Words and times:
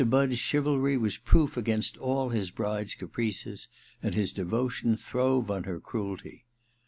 Budd's 0.03 0.39
chivalry 0.39 0.97
was 0.97 1.17
proof 1.17 1.55
against 1.57 1.95
all 1.99 2.29
his 2.29 2.49
bride's 2.49 2.95
caprices 2.95 3.67
and 4.01 4.15
his 4.15 4.33
devotion 4.33 4.97
throve 4.97 5.51
on 5.51 5.65
her 5.65 5.79
cruelty. 5.79 6.43